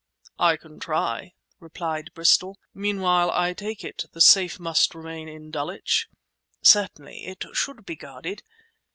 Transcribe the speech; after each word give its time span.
"I 0.39 0.57
can 0.57 0.79
try," 0.79 1.35
replied 1.59 2.11
Bristol. 2.15 2.57
"Meanwhile, 2.73 3.29
I 3.29 3.53
take 3.53 3.83
it, 3.83 4.05
the 4.13 4.19
safe 4.19 4.59
must 4.59 4.95
remain 4.95 5.29
at 5.29 5.51
Dulwich?" 5.51 6.07
"Certainly. 6.63 7.27
It 7.27 7.45
should 7.53 7.85
be 7.85 7.97
guarded." 7.97 8.41